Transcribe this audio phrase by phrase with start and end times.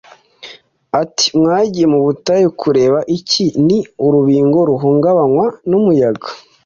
[1.01, 6.29] ati mwagiye mu butayu kureba iki Ni urubingo ruhungabanywa n umuyaga